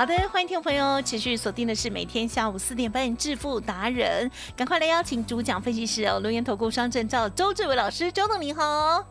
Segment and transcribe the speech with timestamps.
[0.00, 4.26] 好的，欢迎听众朋友持续锁定的是每天下午四点半《致富达人》，
[4.56, 9.04] 赶快来邀请主讲分析师哦，龙岩投顾商证照周志伟老师，周董你好，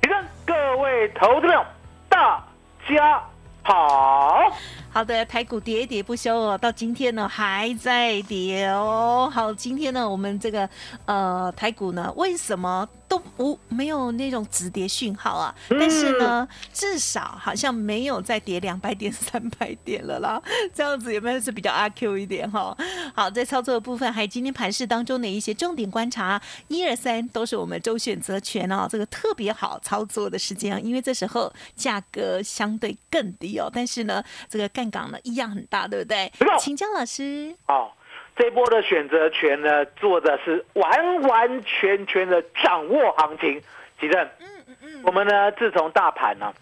[0.48, 1.64] 各位投资者
[2.10, 2.44] 大
[2.90, 3.24] 家
[3.62, 4.52] 好。
[4.90, 9.32] 好的，台股喋喋不休哦，到今天呢还在跌哦。
[9.32, 10.68] 好，今天呢我们这个
[11.06, 12.90] 呃台股呢为什么？
[13.10, 20.42] 都无没有那种止跌讯号啊，但是呢，至少好像没有再跌两百点、三百点了啦。
[20.74, 22.78] 这样子有没有是比较阿 Q 一点哈？
[23.16, 36.32] 好，在操作的部分，还有今天盘市当中的一些重点观察，一二三都是我们周选择权哦，这个特别好操作的时间啊，因为这时候价格相对更低哦，但是呢，这个杠杆呢一样很大，对不对？
[36.60, 37.56] 请教老师。
[37.66, 37.96] 好。
[38.40, 43.62] 这波的选择权呢，做的是完完全全的掌握行情，
[44.00, 44.24] 吉正。
[44.40, 45.04] 嗯嗯嗯。
[45.04, 46.54] 我们呢，自从大盘呢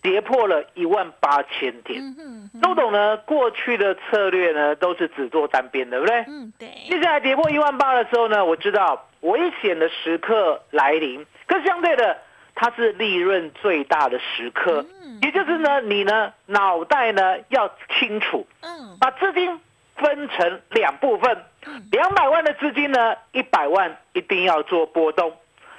[0.00, 2.00] 跌破了一万八千点，
[2.62, 6.24] 周董呢过去的策略呢都是只做单边，对不对？
[6.28, 6.68] 嗯，对。
[6.88, 12.16] 接下来跌破一万八的时候呢，我知道危险的时刻来临，可是相对的，
[12.54, 14.86] 它是利润最大的时刻。
[15.02, 15.18] 嗯。
[15.20, 17.68] 也就是呢，你呢脑袋呢要
[17.98, 19.60] 清楚，嗯，把资金。
[19.96, 21.44] 分成两部分，
[21.90, 25.32] 两百万的资金呢，一百万一定要做波动。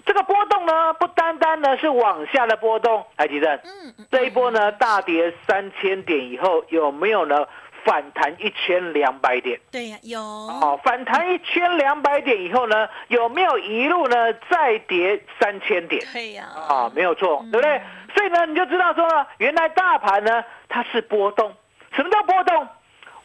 [0.05, 3.55] 这个波动呢，不单单呢是往下的波动，还记得？
[3.57, 7.45] 嗯，这一波呢大跌三千点以后，有没有呢
[7.83, 9.59] 反弹一千两百点？
[9.71, 10.19] 对呀，有。
[10.21, 16.05] 哦，反弹一千两百点以后呢，有没有一路呢再跌三千点？
[16.13, 16.45] 对呀。
[16.69, 17.81] 啊，没有错，对不对？
[18.13, 21.51] 所以呢，你就知道说呢，原来大盘呢它是波动。
[21.95, 22.67] 什么叫波动？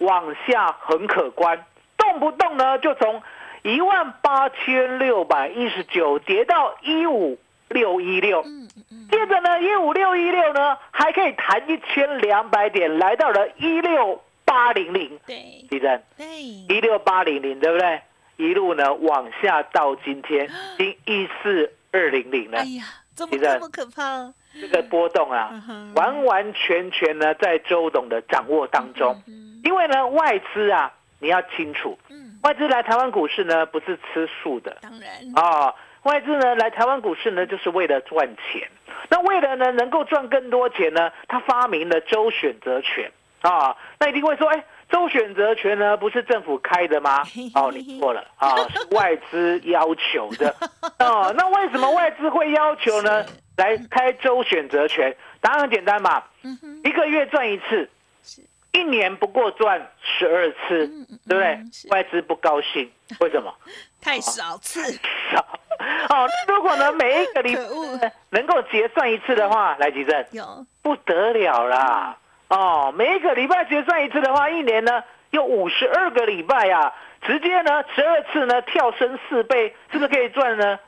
[0.01, 1.65] 往下很可观，
[1.97, 3.23] 动不动呢就从
[3.63, 7.39] 一万八千六百一十九跌到一五
[7.69, 8.43] 六一六，
[9.11, 15.37] 接着呢一五六一六呢还可以弹一千两百点，来到了一六八零零，对，
[15.69, 18.01] 地震，对，一六八零零，对不对？
[18.37, 22.85] 一路呢往下到今天， 经一四二零零了，哎呀，
[23.15, 24.33] 怎么这么可怕？
[24.59, 25.63] 这个波动啊，
[25.95, 29.23] 完完全全呢在周董的掌握当中。
[29.65, 31.99] 因为呢，外资啊，你要清楚，
[32.43, 34.79] 外资来台湾股市呢，不是吃素的。
[34.81, 38.69] 当然啊，外资呢来台湾股市呢，就是为了赚钱。
[39.09, 43.11] 那为了呢能够赚更多钱呢，他发明了周选择权
[43.43, 43.77] 啊。
[43.99, 47.23] 那一定会说，哎，周选择权呢不是政府开的吗？
[47.55, 50.55] 哦，你错了啊，是外资要求的
[51.01, 51.35] 哦。
[51.37, 53.25] 那为什么外资会要求呢？
[53.57, 56.23] 来开周选择权，答案很简单嘛，
[56.83, 57.91] 一个月赚一次。
[58.73, 60.87] 一年不过赚十二次，
[61.29, 61.61] 对不对？
[61.91, 63.53] 外资不高兴，为什么？
[64.01, 64.81] 太少次，
[65.33, 65.45] 少。
[66.11, 72.17] 哦，如果呢每一个礼拜 能够结算一次的话，来吉正有不得了啦！
[72.49, 76.93] 哦，每一个礼拜结算一次的话，一年呢有五十二个礼拜啊，
[77.23, 80.79] 直接呢十二次呢跳升四倍，是不是可以赚呢？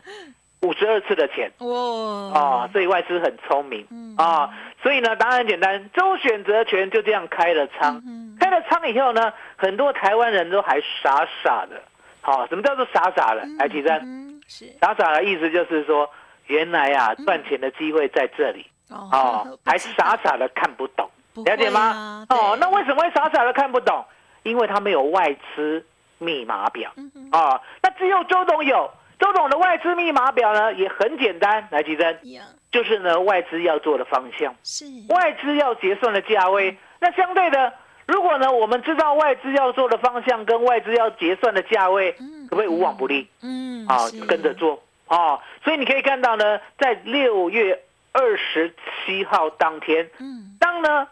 [0.63, 2.71] 五十二次的钱哦啊！
[2.73, 3.85] 所以外资很聪明
[4.17, 4.49] 啊，
[4.83, 8.03] 所以呢，答案很简单，周选择权就这样开了仓，
[8.41, 11.81] 开了仓以后呢，很多台湾人都还傻傻的，
[12.21, 13.47] 好，什么叫做傻傻的？
[13.59, 14.41] 来提升，
[14.81, 16.11] 傻傻的意思就是说，
[16.47, 18.67] 原来啊赚钱的机会在这里。
[18.89, 21.09] 哦，还傻傻的看不懂，
[21.47, 22.27] 了解吗？
[22.29, 24.05] 哦，那为什么会傻傻的看不懂？
[24.43, 25.87] 因为他没有外资
[26.19, 26.93] 密码表。
[27.31, 28.91] 哦，那只有周董有。
[29.19, 32.19] 周董的外资密码表呢也很简单，来提升，
[32.73, 36.77] 就是呢外资要做的方向，是外资要结算的价位。
[36.99, 37.73] 那相对的，
[38.07, 42.13] 如果呢我们知道外资要做的方向跟外资要结算的价位，
[42.49, 43.29] 可不可以无往不利？
[43.43, 45.39] 嗯，啊，跟着做啊。
[45.63, 47.79] 所以你可以看到呢，在六月
[48.13, 51.07] 二十七号当天，嗯，当呢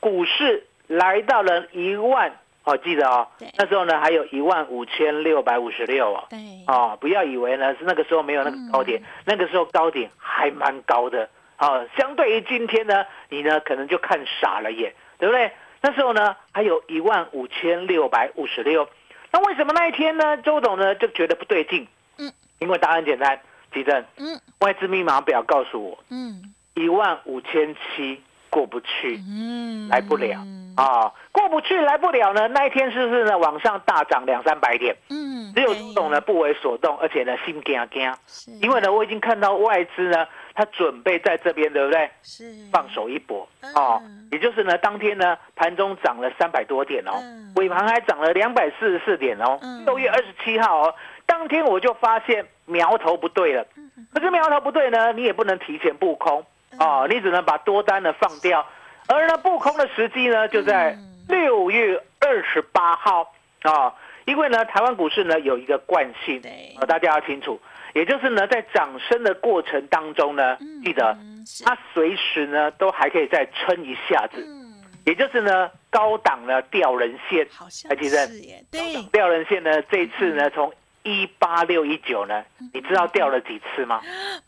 [0.00, 2.32] 股市来到了一万。
[2.66, 11.28] 哦，记得哦，那时候呢还有一万五千六百五十六哦，对，哦，不要以为呢是那个时候没有那个高点，那个时候高点还蛮高的，
[11.58, 15.52] 哦，相对于今天呢，你呢可能就看傻了眼，对不对？
[15.80, 18.88] 那时候呢还有一万五千六百五十六。
[19.30, 20.36] 那为什么那一天呢？
[20.38, 21.86] 周董呢就觉得不对劲？
[22.18, 23.40] 嗯，因为答案简单，
[23.72, 28.20] 吉正，嗯外资密码表告诉我嗯一万五千七
[28.50, 29.20] 过不去。
[29.28, 30.42] 嗯，来不了
[30.76, 32.46] 啊、过不去，来不了呢。
[32.48, 33.38] 那一天是不是呢？
[33.38, 42.10] 往上大涨两三百点，嗯，只有周董呢不为所动，而且呢心惊惊，是，因为呢我已经看到外资呢，他准备在这边，对不对？
[42.22, 49.82] 是放手一搏哦嗯，也就是呢，当天呢盘中涨了三百多点哦嗯，尾盘还涨了两百四十四点哦嗯。
[49.86, 50.94] 六月二十七号哦，
[51.24, 53.66] 当天我就发现苗头不对了。
[53.76, 56.44] 嗯可是苗头不对呢，你也不能提前布空
[56.78, 58.66] 哦，你只能把多单呢放掉。
[59.08, 61.12] 而呢，布空的时机呢，就在嗯。
[61.28, 63.92] 六月二十八号啊、
[64.26, 66.40] 因为呢，台湾股市呢有一个惯性
[66.86, 67.60] 大家要清楚，
[67.94, 71.18] 也就是呢，在涨升的过程当中呢，记得
[71.64, 78.24] 它随时呢都还可以再撑一下子，嗯，也就是呢高档呢吊人线，好记得？
[78.28, 84.00] 是耶，对，吊人线呢这一次呢从一八六一九呢，你知道掉了几次吗？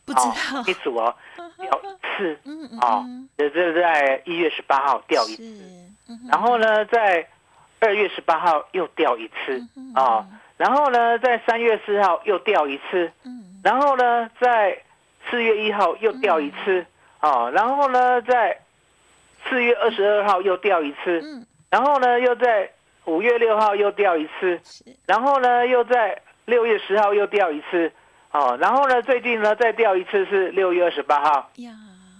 [0.06, 1.12] 不知哦道，你数哦，
[1.60, 5.42] 掉一次嗯嗯啊嗯，这这是在一月十八号掉一次，
[6.08, 7.26] 嗯然后呢在
[7.80, 10.26] 二月十八号又掉一次嗯啊，
[10.56, 13.60] 然后呢在三月四号又掉一次，嗯。
[13.62, 14.78] 然后呢在
[15.28, 16.86] 四月一号又掉一次
[17.20, 18.58] 啊，然后呢在
[19.48, 21.46] 四月二十二号又掉一次，嗯。
[21.70, 22.70] 然后呢又在
[23.04, 27.92] 五月六号又掉一次，是，然后呢又在六月十号又掉一次，
[28.32, 31.72] 哦，然后呢最近呢再掉一次是六月二十八号，呀，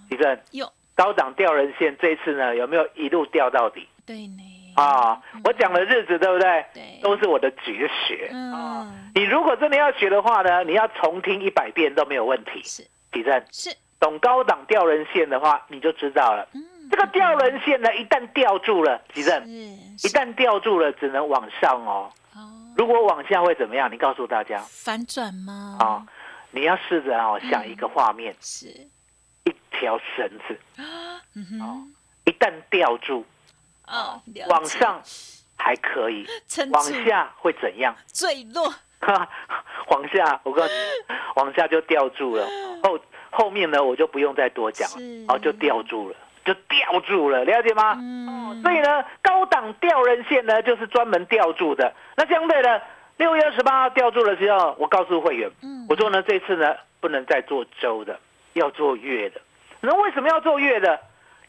[0.09, 4.41] 地震有高档掉人线，这次呢有没有一路掉到底对呢，
[4.75, 5.21] 啊？
[5.43, 6.65] 我讲的日子对不对？
[6.73, 8.87] 对，都是我的绝学啊！
[8.89, 12.61] 嗯，你如果真的要学的话呢，你要重听一百遍都没有问题。
[12.63, 16.47] 是地震是，懂高档掉人线的话，你就知道了。
[16.53, 22.11] 嗯，这个掉人线呢，一旦吊住了，地震一旦吊住了，只能往上哦。
[22.79, 23.91] 哦，如果往下会怎么样？
[23.91, 25.77] 你告诉大家反转吗？
[25.79, 26.05] 啊！
[26.51, 28.67] 你要试着哦想一个画面，是
[29.43, 30.59] 一条绳子
[31.35, 31.83] 嗯哦，
[32.25, 33.25] 一旦吊住，
[33.85, 35.01] 哦，往上
[35.57, 36.25] 还可以，
[36.71, 37.95] 往下会怎样？
[38.11, 38.73] 坠落，
[39.89, 42.47] 往下，我告诉你，往下就吊住了。
[42.81, 42.99] 后
[43.29, 46.15] 后面呢，我就不用再多讲了是，然后就吊住了，
[46.45, 47.95] 就吊住了，了解吗？
[47.99, 51.93] 嗯，所以呢，高档吊人线呢，就是专门吊住的。
[52.15, 52.81] 那相对的，
[53.17, 58.19] 六月二十八号吊住的时候，我告诉会员，嗯我说呢，这次呢不能再做周的，
[58.53, 59.41] 要做月的。
[59.81, 60.99] 那为什么要做月的？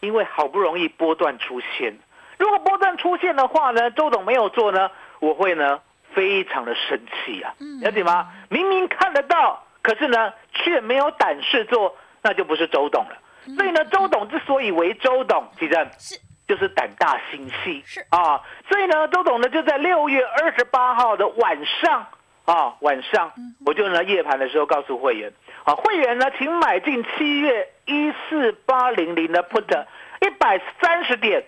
[0.00, 1.94] 因为好不容易波段出现，
[2.38, 5.80] 如果波段出现的话呢，周董没有做呢，我会呢
[6.14, 8.30] 非常的生气啊嗯，了解吗？
[8.48, 13.18] 明明看得到，可是呢却没有胆识做，那就不是周董了。
[13.56, 16.20] 所以呢，周董之所以为周董，其实是。
[16.48, 18.04] 就是胆大心细，是。
[18.10, 22.04] 啊，所以呢，周董呢就在六月二十八号的晚上
[22.44, 23.32] 啊，晚上
[23.64, 25.32] 我就呢夜盘的时候告诉会员，
[25.62, 29.84] 啊，会员呢请买进七月一四八零零的 put
[30.20, 31.44] 一百三十点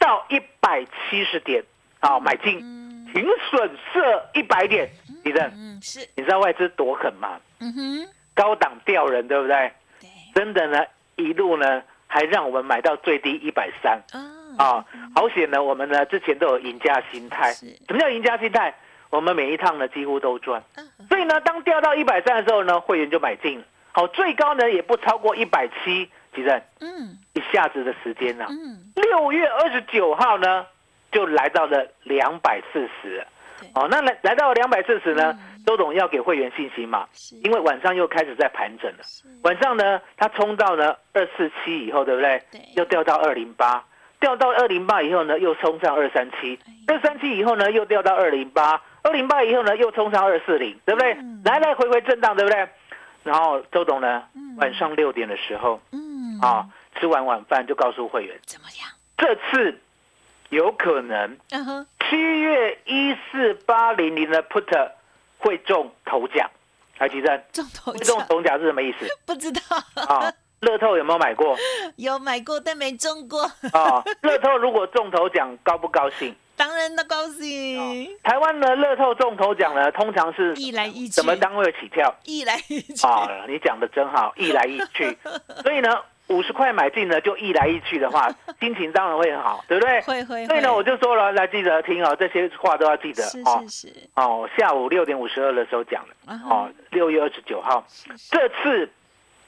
[0.00, 1.62] 到一百七十点
[2.00, 2.90] 啊，买进，嗯。
[3.12, 4.88] 停损设一百点，
[5.24, 7.40] 李正，嗯是，你知道外资多狠吗？
[7.60, 9.72] 嗯哼，高档吊人，对不对？
[10.00, 10.08] 对。
[10.34, 10.84] 真的呢，
[11.22, 14.00] 一路呢还让我们买到最低一百三。
[14.12, 14.20] 啊
[14.58, 14.84] 啊，
[15.14, 15.62] 好险呢！
[15.62, 17.52] 我们呢之前都有赢家心态。
[17.52, 18.74] 是什么叫赢家心态？
[19.08, 20.62] 我们每一趟呢几乎都赚。
[20.76, 23.64] 嗯所以呢，当掉到一百三的时候呢，会员就买进了。
[23.92, 30.66] 好，最高呢也不超过一百七，其实嗯一下子的时间呢、嗯，六月二十九号呢
[31.10, 33.24] 就来到了两百四十。
[33.58, 37.06] 对哦，那来来到两百四十呢嗯，周董要给会员信心嘛？
[37.12, 38.98] 是，因为晚上又开始在盘整了。
[39.42, 42.42] 晚上呢，它冲到呢二四七以后，对不对？
[42.50, 43.84] 对又掉到二零八，
[44.18, 51.12] 掉到二零八以后呢，又冲上二三七哎，二三七以后呢，又掉到二零八，二零八以后呢，又冲上二四零，对不对？
[51.14, 52.68] 嗯来来回回震荡，对不对？
[53.22, 56.66] 然后周董呢嗯，晚上六点的时候嗯啊，
[56.98, 58.88] 吃完晚饭就告诉会员，怎么样？
[59.18, 59.78] 这次
[60.48, 64.90] 有可能嗯哼，七月一四八零零的 put
[65.40, 66.48] 会中头奖，
[66.96, 67.36] 还记得？
[67.52, 69.06] 中头会中奖头奖是什么意思？
[69.26, 69.60] 不知道，
[70.06, 71.56] 啊，乐透有没有买过？
[71.96, 73.42] 有买过但没中过，
[73.72, 76.34] 啊，乐透如果中头奖高不高兴？
[76.56, 82.14] 当然的高兴，台湾的乐透中头奖呢，通常是一来一去，什么单位起跳？
[82.24, 85.16] 一来一去，啊，你讲的真好，一来一去。
[85.64, 85.88] 所以呢，
[86.30, 90.00] 五十块买进呢，就一来一去的话， 心情当然会很好，对不对？
[90.02, 93.62] 会会，所以呢，我就说了，来记得听哦，这些话都要记得哦。
[93.68, 97.84] 是是，哦，下午六点五十二的时候讲的啊哦，六月二十九号，
[98.30, 98.88] 这次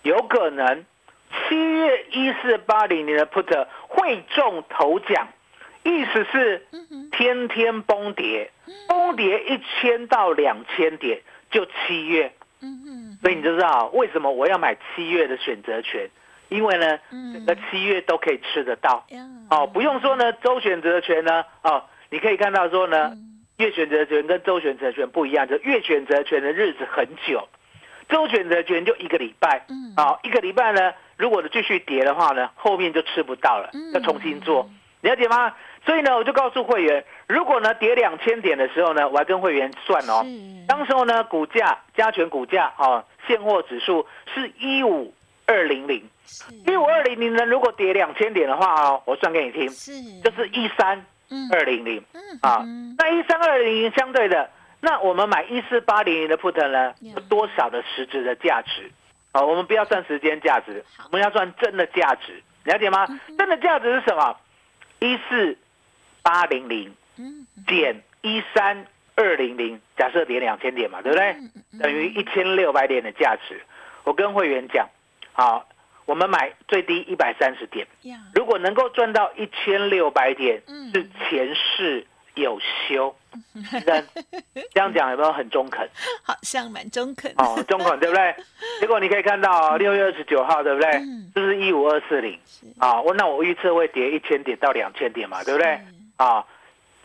[0.02, 0.84] 有可能
[1.48, 5.28] 七月一四八零年的 put 会中头奖，
[5.84, 6.66] 意思是
[7.12, 8.50] 天天崩跌，
[8.88, 11.20] 崩跌一千到两千点
[11.50, 12.32] 就七月，
[13.20, 16.10] 所以你就知道为什么我要买七月的选择权，
[16.52, 19.04] 因为呢，整个七月都可以吃得到，
[19.50, 23.16] 哦，不用说呢，周选择权呢，哦，你可以看到说呢，
[23.56, 27.48] 月选择权跟周选择权不一样，就月选择权的日子很久，
[28.08, 34.68] 周选择权就一个礼拜，嗯，哦，一个礼拜呢，如果继续跌的话呢，后面就吃不到了，要重新做，
[35.00, 35.54] 了解吗？
[35.84, 40.24] 所以呢，我就告诉会员，如果呢跌两千点的时候呢，我还跟会员算哦，
[40.68, 45.12] 当时候呢股价加权股价哦，现货指数是一五
[45.44, 46.08] 二零零，
[46.66, 49.68] 一五二零零呢，如果跌两千点的话哦，我算给你听，
[50.22, 51.04] 就是一三
[51.52, 52.02] 二零零
[52.40, 52.64] 啊，
[52.98, 54.50] 那一三二零零相对的，
[54.80, 58.90] 那我们买一四八零零的 put 呢，有多少的实质的价值？
[59.32, 63.06] 啊，我们不要算时间价值，我们要算真的价值，了解吗？
[63.38, 64.36] 真的价值是什么？
[65.00, 65.56] 一四。
[66.24, 66.94] 八零零
[67.66, 68.86] 减一三
[69.16, 71.36] 二零零，假设跌两千点嘛，对不对？
[71.80, 73.60] 等于一千六百点的价值。
[74.04, 74.88] 我跟会员讲，
[75.32, 75.66] 好，
[76.06, 77.86] 我们买最低一百三十点，
[78.34, 83.14] 如果能够赚到一千六百点，是前世有修。
[84.74, 85.88] 这样讲有没有很中肯？
[86.22, 87.32] 好像蛮中肯。
[87.38, 88.34] 哦，中肯对不对？
[88.80, 90.90] 结果你可以看到六月二十九号，对不对？
[91.34, 92.38] 这是一五二四零。
[92.78, 95.80] 啊，我那我预测会跌一千点到两千点嘛，对不对？
[96.16, 96.44] 啊，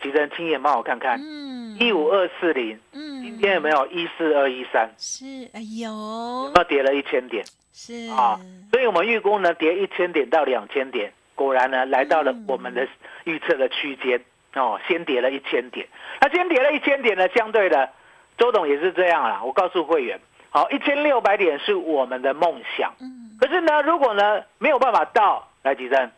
[0.02, 3.08] 其实亲眼帮我看看，嗯，一五二四零，嗯。
[3.22, 4.90] 今天有没有一四二一三？
[4.98, 8.08] 是，哎呦，那跌了一千点，是。
[8.10, 8.40] 啊，
[8.72, 12.88] 所以我们预估呢，跌一千点到两千点，果然呢，来到了我们的
[13.24, 14.20] 预测的区间
[14.54, 15.86] 哦，先跌了一千点，
[16.20, 17.90] 那先跌了一千点呢，相对的，
[18.36, 20.18] 周董也是这样啊，我告诉会员，
[20.50, 26.10] 好，一千六百点是我们的梦想，嗯，可是呢，如果呢没有办法到，来几针。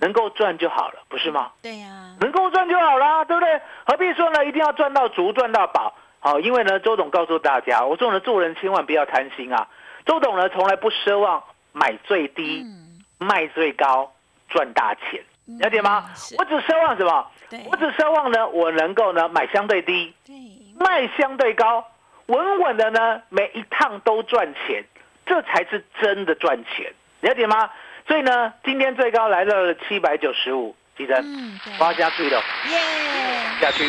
[0.00, 1.50] 能够赚就好了，不是吗？
[1.62, 3.60] 对呀，能够赚就好了，对不对？
[3.86, 4.44] 何必说呢？
[4.44, 5.94] 一定要赚到足，赚到饱。
[6.20, 9.68] 好，因为呢，周董告诉大家，我说呢，做人千万不要贪心啊。
[10.06, 12.64] 周董呢，从来不奢望买最低，
[13.18, 14.12] 卖最高，
[14.48, 15.22] 赚大钱，
[15.58, 16.06] 了解吗？
[16.38, 17.26] 我只奢望什么？
[17.70, 20.14] 我只奢望呢，我能够呢买相对低，
[20.78, 21.84] 卖相对高，
[22.26, 24.84] 稳稳的呢，每一趟都赚钱，
[25.26, 27.70] 这才是真的赚钱，了解吗？
[28.06, 31.24] 所以呢，今天最高来到了七百九十五，记得
[31.78, 32.78] 花加注意了，耶，
[33.60, 33.88] 下去，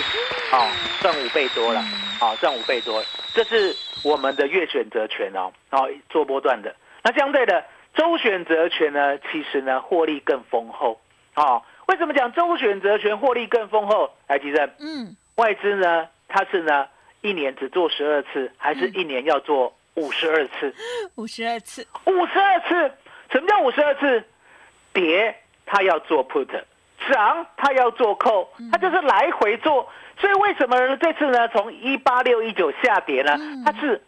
[0.49, 0.67] 好，
[1.01, 1.81] 赚五倍多了，
[2.17, 3.03] 好，赚五倍多，
[3.33, 6.73] 这是我们的月选择权哦，好，做波段的。
[7.03, 10.99] 那相对的周选择权呢，其实呢获利更丰厚，
[11.33, 14.09] 啊，为什么讲周选择权获利更丰厚？
[14.27, 16.87] 来，吉正，嗯，外资呢，它是呢
[17.21, 20.73] 一年只做十二次，还是一年要做五十二次？
[21.15, 22.91] 五十二次，五十二次。
[23.31, 24.23] 什么叫五十二次
[24.93, 25.35] 跌？
[25.67, 26.47] 它要做 put，
[27.09, 29.89] 涨它要做 call，它就是来回做。
[30.19, 31.47] 所以为什么这次呢？
[31.47, 33.35] 从一八六一九下跌呢？
[33.65, 33.99] 它是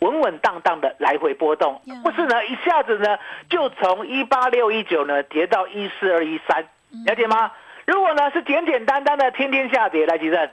[0.00, 6.62] 稳稳当当的来回波动，不是呢一下子呢就从一八六一九呢跌到一四二一三，
[7.06, 7.50] 了解吗？
[7.86, 10.50] 如果呢是简简单单的天天下跌来提振，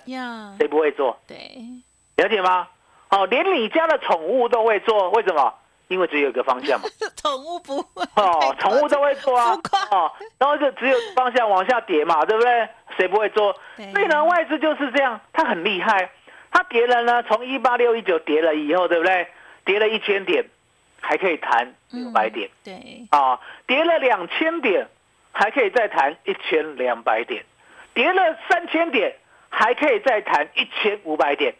[0.58, 1.20] 谁不会做？
[1.28, 1.38] 对，
[2.16, 2.70] 了解吗？
[3.10, 5.54] 哦，连你家的宠物都会做，为什么？
[5.88, 9.58] 因为只有一个方向嘛， 宠物不会哦，宠物都会做啊，
[9.92, 12.70] 哦，然后就只有方向往下跌嘛，对不对？
[12.98, 13.54] 谁不会做？
[13.94, 16.10] 所以呢，外资就是这样，它很厉害，
[16.52, 19.28] 它跌了呢，从一八六一九跌了以后，对不对？
[19.66, 20.46] 跌了一千点，
[21.02, 24.88] 还可以弹六百点，对，啊，跌了两千点，
[25.32, 27.44] 还可以再弹一千两百点，
[27.94, 29.16] 跌了三千点，
[29.50, 31.54] 还可以再弹一千五百点。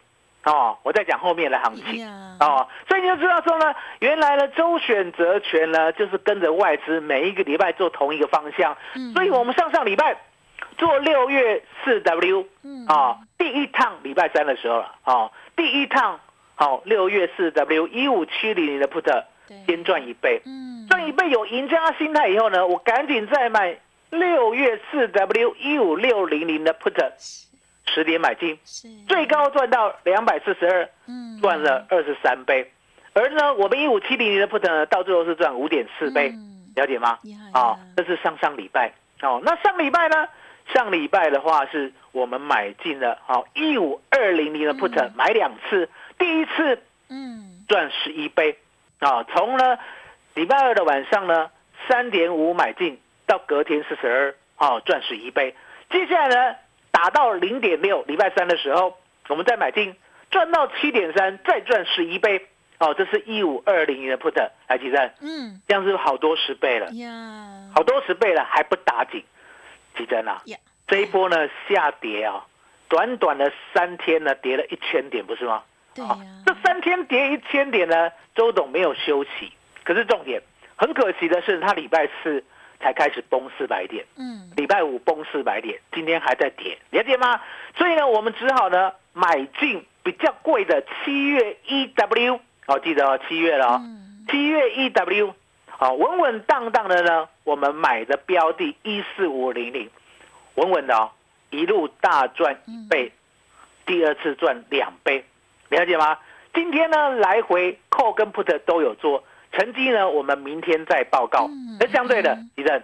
[0.48, 2.08] 哦，我在讲后面的行情。
[2.40, 8.76] 哦，所以你就知道说呢，原来呢周选择权呢就是跟着外资每一个礼拜做同一个方向，
[9.12, 10.16] 所以我们上上礼拜
[10.76, 12.46] 做六月四 W
[12.86, 16.20] 啊，第一趟礼拜三的时候了啊，第一趟
[16.54, 19.24] 好六月四 W 一五七零零的 put
[19.66, 20.40] 先赚一倍，
[20.88, 23.76] 赚一倍有赢家心态以后呢，我赶紧再买
[24.10, 27.47] 六月四 W 一五六零零的 put。
[27.94, 28.58] 十点买进，
[29.08, 30.88] 最高赚到两百四十二，
[31.40, 32.70] 赚了二十三倍。
[33.14, 36.32] 而呢，我们一五七零零的 put 呢，到最后是赚五点四倍，
[36.76, 37.18] 了解吗？
[37.52, 38.92] 啊，这是上上礼拜
[39.22, 39.40] 哦。
[39.44, 40.28] 那上礼拜呢？
[40.72, 48.58] 上礼拜的话，是我们买进了好一五二零零的 put，买两次，第一次嗯赚十一倍
[48.98, 49.24] 啊。
[49.24, 49.78] 从呢
[50.34, 51.50] 礼拜二的晚上呢
[51.88, 55.56] 三点五买进，到隔天四十二，哦赚十一倍。
[55.90, 56.56] 接下来呢？
[56.98, 59.94] 打到零点六，礼拜三的时候，我们再买进，
[60.32, 62.44] 赚到七点三，再赚十一倍。
[62.80, 64.34] 哦，这是一五二零的 put，
[64.66, 69.22] 来计算，嗯，这样是好多十倍了，呀，好多十倍了还不打紧，
[69.96, 70.42] 几针啊？
[70.88, 72.44] 这一波呢下跌啊，
[72.88, 75.62] 短短的三天呢跌了一千点，不是吗？
[75.94, 79.52] 对呀、这三天跌一千点呢，周董没有休息。
[79.84, 80.42] 可是重点，
[80.74, 82.42] 很可惜的是，他礼拜四
[82.80, 87.40] 才开始崩四百点，嗯，礼拜五崩四百点，今天还在跌，了解吗？
[87.76, 94.26] 所以呢，我们只好呢买进比较贵的七月 EW，哦，记得哦，七月了哦，嗯。
[94.30, 95.32] 七月 EW，
[95.68, 99.90] 好、稳稳当当的呢，我们买的标的一四五零零，
[100.56, 101.10] 稳稳的哦，
[101.50, 103.10] 一路大赚一倍，
[103.86, 105.24] 第二次赚两倍，
[105.70, 106.18] 了解吗？
[106.52, 111.76] 今天呢，来回 call 跟 put 都有做，成绩呢，我们明天再报告嗯。
[111.80, 112.82] 那相对的嗯，吉正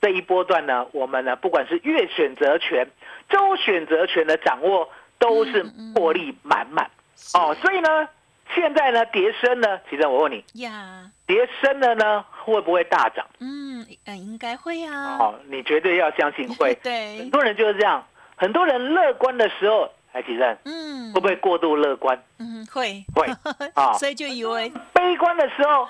[0.00, 2.86] 这一波段呢，我们呢，不管是月选择权、
[3.28, 7.56] 周选择权的掌握，都是获利满满是哦。
[7.62, 8.08] 所以呢，
[8.54, 13.26] 现在呢，跌升呢，吉正，我问你，呀，跌升了呢，会不会大涨？
[13.40, 16.74] 嗯，嗯，应该会啊，哦，你绝对要相信会。
[16.84, 18.06] 对很，多人就是这样，
[18.36, 22.16] 很多人乐观的时候，哎，吉正嗯，会不会过度乐观？
[22.38, 23.26] 嗯，会会
[23.74, 25.84] 啊所以就以为悲观的时候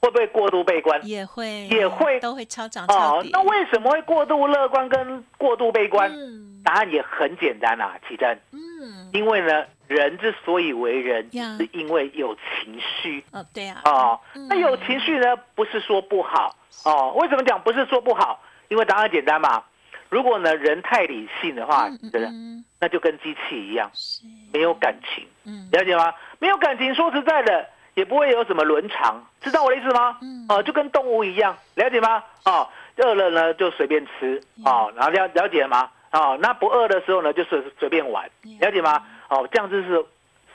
[0.00, 1.00] 会不会过度悲观？
[1.06, 6.10] 也会也会都会超涨超跌，，哦那为什么会过度乐观跟过度悲观？
[6.12, 14.46] 嗯答案也很简单啊，奇正，嗯，因为呢，人之所以为人，是因为有情绪哦，对啊，哦嗯。
[14.50, 16.54] 那有情绪呢，不是说不好
[16.84, 17.12] 哦。
[17.16, 18.42] 为什么讲不是说不好？
[18.68, 19.62] 因为答案简单嘛。
[20.10, 22.10] 如果呢人太理性的话，嗯？
[22.12, 25.26] 嗯，那就跟机器一样，是，没有感情。
[25.44, 26.14] 嗯了解吗？
[26.38, 30.18] 没有感情，说实在的，也不会有什么伦常，知道我的意思吗？
[30.22, 32.22] 嗯哦，就跟动物一样，了解吗？
[32.44, 35.90] 哦，饿了呢就随便吃，哦，然后了了解吗？
[36.12, 38.30] 哦，那不饿的时候呢，就是随便玩
[38.60, 39.04] 了解吗？
[39.28, 40.04] 哦，这样子是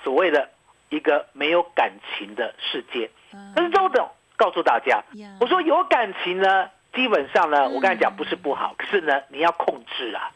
[0.03, 0.49] 所谓的
[0.89, 3.09] 一个没有感情的世界。
[3.33, 5.03] 嗯可是周董告诉大家，
[5.39, 10.31] 我说有感情呢，基本上呢，嗯我刚才讲不是不好，可是呢，你要控制啊。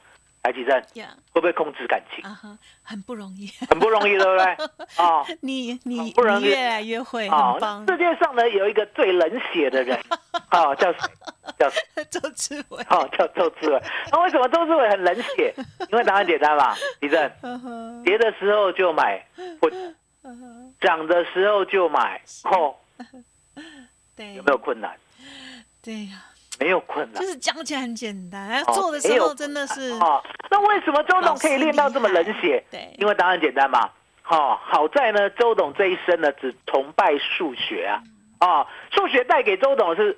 [0.48, 2.24] 来，吉正呀会不会控制感情？
[2.82, 4.56] 很不容易，很不容易，对不对？
[5.04, 6.44] 哦，你你不容易。
[6.46, 10.00] 你越来越会，哦很，世界上呢有一个最冷血的人，
[10.52, 11.00] 哦，叫谁？
[11.58, 13.82] 叫谁周志伟，哦，叫周志伟。
[14.12, 15.54] 那为什么周志伟很冷血？
[15.92, 19.26] 因为答案简单嘛，李正，跌的时候就买，
[19.60, 19.76] 不呵
[20.24, 22.76] 呵涨的时候就买，哦，
[24.16, 24.96] 对，有没有困难？
[25.82, 26.24] 对呀，
[26.60, 27.22] 没有困难。
[27.22, 27.28] 就。
[27.28, 32.64] 是讲起来很简单，哦做的时候真的是，哦，那为什么周董可以练到这么冷血？
[32.72, 33.90] 对，因为答案简单嘛。
[34.30, 38.02] 哦，好在呢，周董这一生呢只崇拜数学啊，
[38.42, 40.18] 哦，数学带给周董的是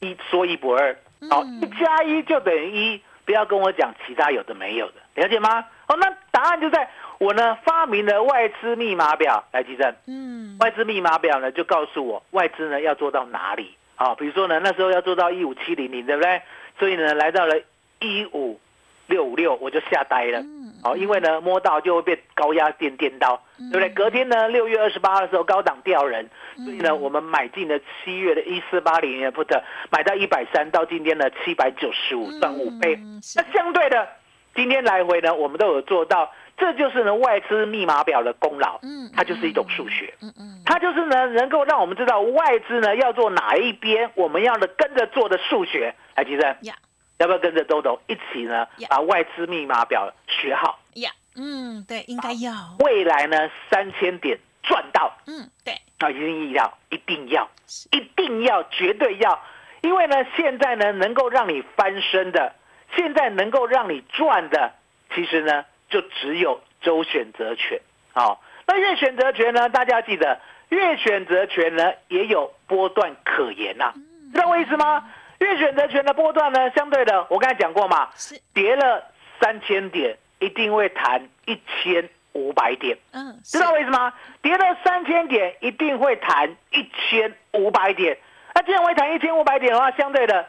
[0.00, 0.92] 一说一不二，
[1.30, 5.64] 哦，嗯一加一就等于一，不要跟我讲其他有的没有的，了解吗？
[5.88, 9.44] 哦，那答案就在我呢发明了外资密码表。
[9.52, 16.40] 来计算，嗯，外资密码表呢就告诉我外资呢要做到哪里啊、比如说呢那时候要做到一五七零零，对不对？
[16.78, 17.58] 所以呢来到了
[18.00, 18.60] 一五
[19.06, 20.40] 六五六，我就吓呆了。
[20.40, 23.40] 嗯，哦，因为呢摸到就会被高压电电到，
[23.72, 23.88] 对不对？
[23.90, 32.98] 隔天呢六月二十八的时候高档掉人，所以呢我们买进了七月的一四八零的 put，买到一百三，到今天呢七百九十五，赚五倍。
[33.36, 34.08] 那相对的，
[34.54, 40.14] 今天来回呢我们都有做到，这就是呢外资密码表的功劳，嗯它就是一种数学。
[40.22, 45.94] 嗯嗯，它就是呢，能够让我们知道外资呢要做哪一边，我们要的跟着做的数学。
[46.14, 46.74] 来，吉生，呀。
[47.18, 50.78] 要不要跟着周董一起呢把外资密码表学好？
[50.96, 55.10] 呀，嗯，对，应该要，未来呢三千点赚到。
[55.26, 57.48] 嗯，对，啊，一定要，一定要，
[57.90, 59.42] 一定要，绝对要，
[59.80, 62.54] 因为呢现在呢能够让你翻身的，
[62.94, 64.74] 现在能够让你赚的，
[65.14, 65.64] 其实呢
[65.96, 67.80] 就只有周选择权。
[68.12, 73.94] 好、那月选择权呢，大家记得，月选择权呢也有波段可言呐、
[74.30, 75.02] 知道我意思吗？
[75.38, 79.02] 月选择权的波段呢，相对的，我刚才讲过嘛，是，跌了
[79.40, 82.98] 三千点，一定会弹一千五百点。
[83.12, 84.12] 嗯，知道我意思吗？
[84.42, 88.18] 跌了三千点，一定会弹一千五百点。
[88.54, 90.44] 那既然会弹一千五百点的话，相对的，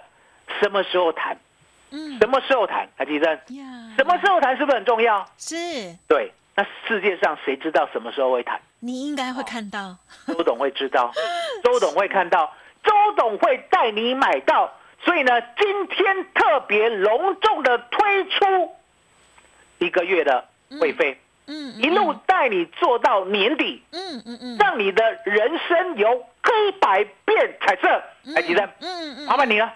[0.60, 1.38] 什么时候弹？
[1.91, 2.88] 嗯，什么时候谈？
[2.95, 3.39] 海吉生，
[3.97, 5.26] 什么时候谈是不是很重要？
[5.38, 5.56] 是
[6.08, 8.60] 对，那世界上谁知道什么时候会谈？
[8.80, 9.97] 你应该会看到，
[10.28, 11.12] 周董会知道，
[11.63, 14.71] 周董会看到，周董会带你买到。
[15.04, 18.76] 所以呢，今天特别隆重的推出
[19.78, 20.43] 一个月的
[20.82, 21.17] 会费，嗯，
[21.48, 23.82] 嗯一路带你做到年底。
[23.92, 26.08] 嗯嗯嗯，让你的人生由
[26.44, 27.88] 黑白变彩色。
[28.34, 29.74] 来，吉生，嗯嗯，麻烦你了。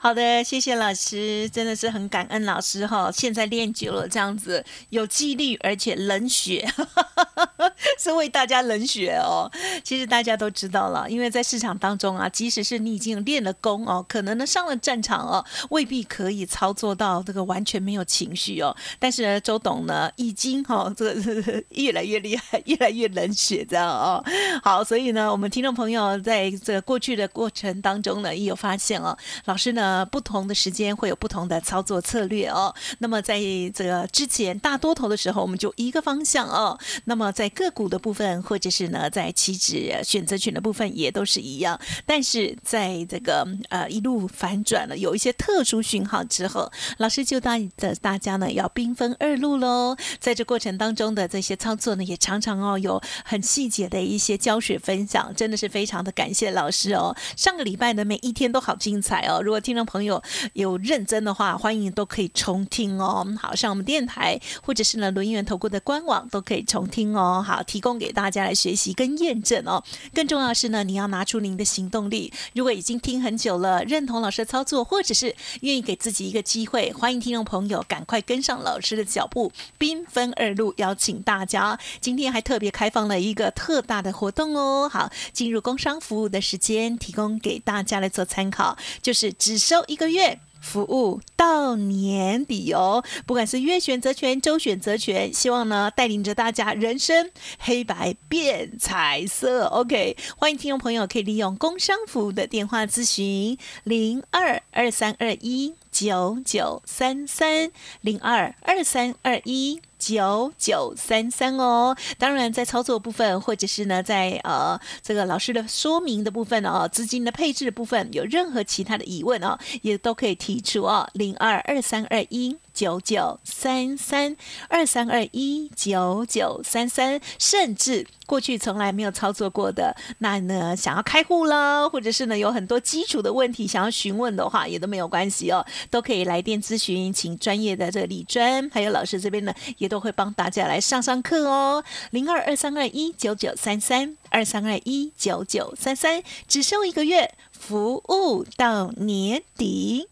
[0.00, 3.08] 好的，谢谢老师，真的是很感恩老师哈。
[3.12, 6.66] 现在练久了，这样子有纪律，而且冷血，
[7.98, 9.50] 是为大家冷血哦。
[9.82, 18.74] 其实大家都知道了，因为在市场当中啊，即使是你已经练了功哦，可能呢上了战场哦，未必可以操作到这个完全没有情绪哦。
[18.98, 24.22] 但是呢，周董呢，已经哈 这个越来越厉害，越来越冷血这样哦。
[24.62, 29.16] 好，所以呢，我们听众朋友在这过去的过程当中呢，也有发现哦，
[29.46, 32.74] 老师呢不同的时间会有不同的操作策略哦。
[32.98, 33.40] 那么在
[33.74, 36.78] 这个之前大多头的时候，我们就一个方向哦。
[37.04, 41.78] 那么在各股的部分，或者是呢在期指选择权的部分，也都是一样。
[42.06, 49.96] 但是在这个呃一路反转了，有一些特殊讯号之后，老师就带着大家呢要兵分二路喽。
[50.20, 57.16] 在这过程当中的这些操作呢，也常常哦有很细节的一些教学分享，真的是非常的感谢老师哦。
[57.36, 59.40] 上个礼拜的每一天都好精彩哦。
[59.42, 63.26] 如果听众朋友有认真的话，欢迎都可以重听哦。
[63.40, 67.42] 好，上我们电台或者是呢轮圆投顾的官网都可以重听哦。
[67.46, 69.82] 好，提供给大家来学习跟验证哦。
[70.14, 72.32] 更重要的是呢，你要拿出您的行动力。
[72.54, 81.78] 如果已经听很久了，认同老师的操作，或者是愿意给自己一个机会，欢迎听众朋友赶快跟上老师的脚步，兵分二路，邀请大家。
[82.00, 84.88] 今天还特别开放了一个特大的活动哦。
[84.88, 90.40] 好，进入工商服务的时间，提供给大家来做参考，就是只收一个月。
[90.62, 99.66] 服务到年底哦，不管是月选择权、周选择权，希望呢带领着大家人生黑白变彩色。
[99.66, 107.70] OK，欢迎听众朋友可以利用工商服务的电话咨询零二二三二一九九三三
[108.00, 109.82] 零二二三二一。
[110.04, 122.56] 九九三三哦，当然在操作部分，或者是呢，在呃这个老师的说明的部分哦，资金的配置的部分，有任何其他的疑问哦，也都可以提出哦，零二二三二一。
[122.74, 124.34] 九九三三
[124.66, 141.84] 二三二一九九三三，甚至过去从来没有操作过的，那呢想要开户了，或者是呢有很多基础的问题想要询问的话，也都没有关系哦，都可以来电咨询，请专业的这个李专，还有老师这边呢，也都会帮大家来上上课哦。
[142.12, 150.08] 零二二三二一九九三三二三二一九九三三，只收一个月，服务到年底。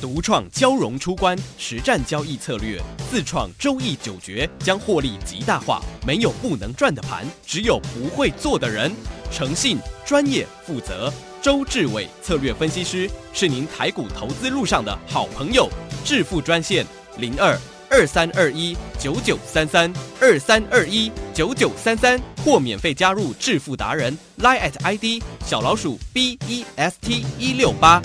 [0.00, 2.80] 独创交融出关实战交易策略，
[3.10, 5.82] 自创周易九诀，将获利极大化。
[6.06, 8.90] 没有不能赚的盘，只有不会做的人。
[9.30, 15.68] 诚信、专业、负责，周志伟策略分析师是您台股投资路上的好朋友。
[16.06, 16.86] 致富专线
[17.18, 17.54] 零二
[17.92, 28.00] 二三二一九九三三二三二一九九三三，或免费加入致富达人 Line at ID 小老鼠 B E S T 一六八。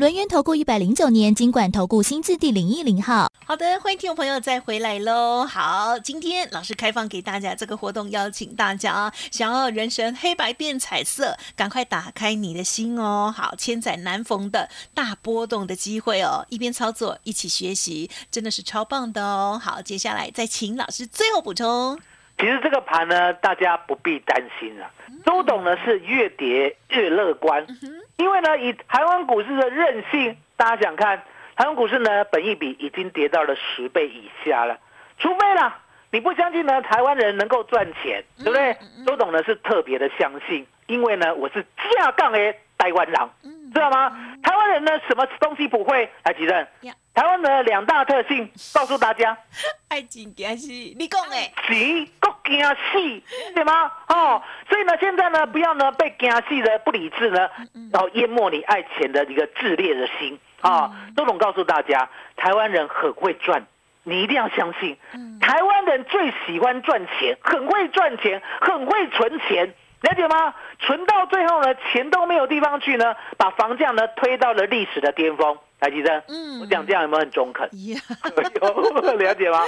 [0.00, 5.44] 轮源投顾一百零九年金管投顾新字第零一零号，好的，欢迎听众朋友再回来喽。
[5.44, 13.30] 好，今天老师开放给大家这个活动，邀请大家，想要人生黑白变彩色，赶快打开你的心哦。
[13.36, 19.60] 好，千载难逢的大波动的机会哦，一边操作一起学习，真的是超棒的哦。
[19.62, 22.00] 好，接下来再请老师最后补充。
[22.40, 24.90] 其实这个盘呢，大家不必担心了。
[25.26, 27.66] 周董呢是越跌越乐观，
[28.16, 31.18] 因为呢以台湾股市的韧性，大家想看
[31.54, 34.78] 台湾股市呢，本益比已经跌到了十倍以下了。
[35.18, 35.78] 除非啦，
[36.10, 38.74] 你不相信呢，台湾人能够赚钱，对不对？
[39.06, 41.62] 周董呢是特别的相信，因为呢我是
[41.94, 42.38] 架杠的
[42.78, 43.30] 台湾人，
[43.74, 44.29] 知道吗？
[44.42, 46.10] 台湾人呢什么东西不会？
[46.24, 46.66] 来举证。
[47.12, 49.36] 台湾的两大特性，告诉大家：
[49.88, 52.58] 爱情惊喜，你讲诶，急够惊
[52.92, 53.22] 喜，
[53.54, 53.90] 对吗？
[54.08, 57.48] 哦，所以呢，现在呢，不要呢被惊喜的不理智呢，
[57.92, 60.90] 然后淹没你爱钱的一个炽烈的心啊！
[61.16, 63.66] 周总告诉大家，台湾人很会赚，
[64.04, 64.96] 你一定要相信。
[65.40, 70.54] 台湾人最喜欢赚钱，很会赚钱，很会存钱，了解吗？
[70.78, 75.56] 存到最后呢，钱都没有地方去呢，把房价呢推到了历史的巅峰。
[75.80, 77.66] 台积电，嗯，我讲这样有没有很中肯？
[77.72, 79.60] 有了解吗？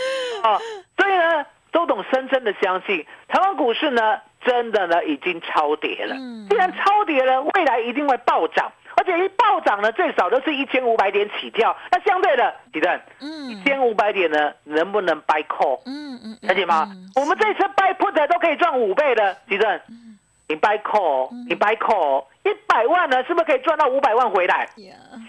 [0.42, 0.58] 啊，
[0.98, 6.14] 所以呢，周董深深的相信台湾股市呢，真的呢已经超跌了。
[6.50, 11.74] 既然超跌了，未来一定会暴涨，而且一暴涨呢，最少都是一千五百点起跳。
[11.90, 15.80] 那相对的，吉正，嗯，一千五百点呢，能不能 buy call？
[15.86, 16.86] 嗯嗯，了解吗？
[17.16, 19.80] 我们这次 buy put 都可以赚五倍的，吉正，
[20.52, 24.68] 你 buy call，你 buy call，一百万呢，是不是可以赚到五百万回来？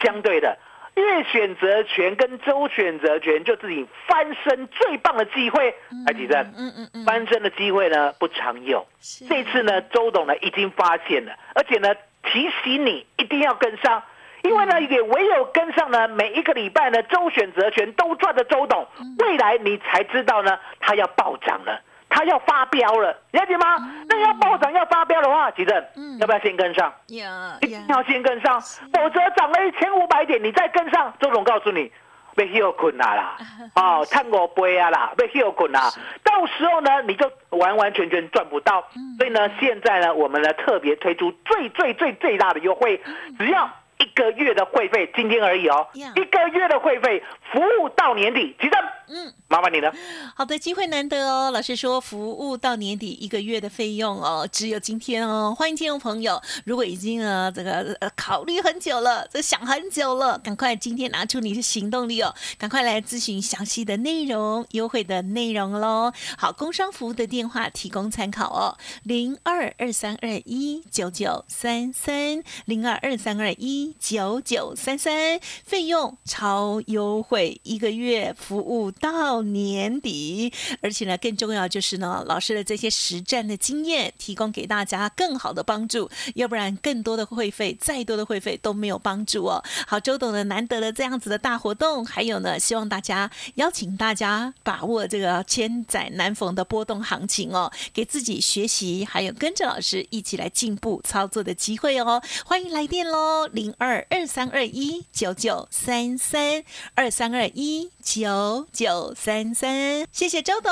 [0.04, 0.58] 相对的。
[0.96, 5.74] 月选择权跟周选择权就自己翻身最棒的机会，
[6.06, 6.54] 来几阵？
[6.58, 8.86] 嗯嗯嗯，翻身的机会呢不常有。
[9.30, 14.04] 这次呢，周董呢已经发现了，而且呢提醒你一定要跟上，
[14.44, 18.86] 因为呢也唯有跟上呢，每一个礼拜呢周选择权都赚的周董，
[19.20, 21.82] 未来你才知道呢它要暴涨了。
[22.14, 23.76] 它要发飙了，了解吗？
[24.08, 26.94] 那要暴涨要发飙的话，吉正，嗯要不要先跟上？
[27.08, 31.92] 呀一定要先跟上，否则涨了一千五百点，你再跟上，周总告诉你。
[32.36, 33.38] 被休困啦啦，
[33.78, 35.92] 哦，探我杯啊啦，被休困啦，
[36.24, 38.84] 到时候呢，你就完完全全赚不到。
[39.20, 43.00] 所以呢，现在呢，我们呢特别推出最最最最大的优惠，
[43.38, 47.22] 只要一个月的会费，今天而已哦，一个月的会费，
[47.52, 49.94] 服务到年底，吉正，嗯，麻烦你了。
[50.36, 51.52] 好的，机会难得哦。
[51.52, 55.54] 老师说，服务到年底一个月的费用哦，只有今天哦。
[55.58, 66.12] 欢迎听众朋友，如果已经呃这个呃考虑很久了，这想很久了，赶快今天拿出你的行动力哦，赶快来咨询详细的内容、优惠的内容喽。
[66.38, 80.52] 好，工商服务的电话提供参考哦，零二二三二一九九三三零二二三二一九九三三，费用超优惠，一个月服务到年底，
[80.82, 89.64] 而且呢，更重要就是呢，老师的这些实战的经验提供给大家更好的帮助，要不然更多的会费，再多的会费都没有帮助哦。
[89.88, 102.22] 好，周董呢难得的这样子的大活动，还有呢，希望大家邀请大家把握这个千载难逢的波动行情哦，给自己学习，还有跟着老师一起来进步操作的机会哦。
[102.46, 110.72] 欢迎来电喽，零二二三二一九九三三二三二一九九三三，谢谢周董。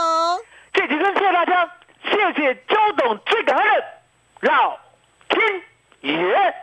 [0.74, 1.66] 这几天谢谢大家，
[2.04, 4.78] 谢谢周董最感恩的老
[5.30, 5.42] 天
[6.02, 6.54] 爷。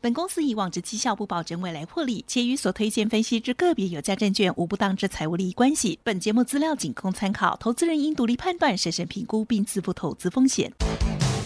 [0.00, 6.00] 本公司以往之绩效不保证未来获利，且与所推荐分析之个别有价证券无不当之财务利益关系。
[6.02, 10.72] 本节目资料仅供参考，投资人应独立判断、审慎评估并自负投资风险。